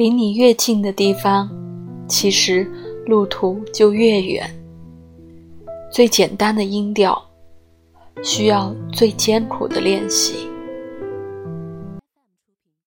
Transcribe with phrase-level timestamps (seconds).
[0.00, 1.46] 离你越近的地方
[2.08, 2.66] 其实
[3.04, 4.50] 路途就越远。
[5.92, 7.22] 最简单的音调
[8.22, 10.48] 需要最艰苦的练习。